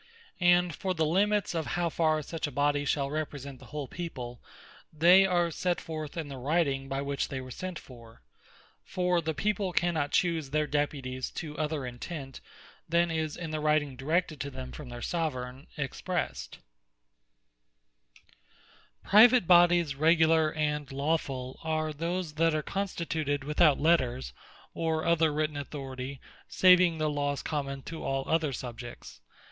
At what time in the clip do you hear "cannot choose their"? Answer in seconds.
9.71-10.65